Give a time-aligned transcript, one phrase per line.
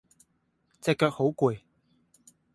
[0.81, 1.59] 隻腳好攰